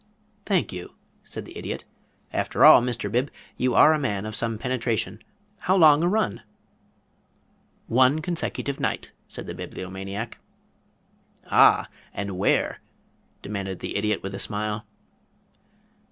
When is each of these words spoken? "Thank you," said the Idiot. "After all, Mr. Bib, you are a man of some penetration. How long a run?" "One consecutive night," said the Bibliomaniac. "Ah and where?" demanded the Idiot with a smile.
"Thank 0.47 0.73
you," 0.73 0.95
said 1.23 1.45
the 1.45 1.55
Idiot. 1.55 1.85
"After 2.33 2.65
all, 2.65 2.81
Mr. 2.81 3.11
Bib, 3.11 3.29
you 3.55 3.75
are 3.75 3.93
a 3.93 3.99
man 3.99 4.25
of 4.25 4.35
some 4.35 4.57
penetration. 4.57 5.19
How 5.59 5.75
long 5.75 6.01
a 6.01 6.07
run?" 6.07 6.41
"One 7.85 8.19
consecutive 8.19 8.79
night," 8.79 9.11
said 9.27 9.45
the 9.45 9.53
Bibliomaniac. 9.53 10.39
"Ah 11.51 11.87
and 12.15 12.39
where?" 12.39 12.79
demanded 13.43 13.77
the 13.77 13.95
Idiot 13.95 14.23
with 14.23 14.33
a 14.33 14.39
smile. 14.39 14.85